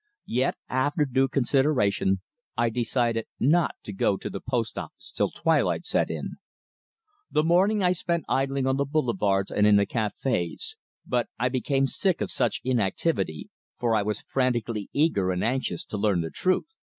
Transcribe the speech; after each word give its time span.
Yet, 0.25 0.55
after 0.67 1.05
due 1.05 1.27
consideration, 1.27 2.21
I 2.57 2.71
decided 2.71 3.27
not 3.39 3.75
to 3.83 3.93
go 3.93 4.17
to 4.17 4.31
the 4.31 4.41
post 4.41 4.75
office 4.75 5.11
till 5.11 5.29
twilight 5.29 5.85
set 5.85 6.09
in. 6.09 6.37
The 7.29 7.43
morning 7.43 7.83
I 7.83 7.91
spent 7.91 8.25
idling 8.27 8.65
on 8.65 8.77
the 8.77 8.85
Boulevards 8.85 9.51
and 9.51 9.67
in 9.67 9.75
the 9.75 9.85
cafés, 9.85 10.75
but 11.05 11.27
I 11.37 11.49
became 11.49 11.85
sick 11.85 12.19
of 12.19 12.31
such 12.31 12.61
inactivity, 12.63 13.51
for 13.77 13.93
I 13.93 14.01
was 14.01 14.21
frantically 14.21 14.89
eager 14.91 15.29
and 15.29 15.43
anxious 15.43 15.85
to 15.85 15.99
learn 15.99 16.21
the 16.21 16.31
truth. 16.31 16.65